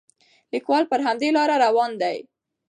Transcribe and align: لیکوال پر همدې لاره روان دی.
لیکوال 0.53 0.83
پر 0.91 0.99
همدې 1.05 1.29
لاره 1.35 1.55
روان 1.65 1.91
دی. 2.01 2.17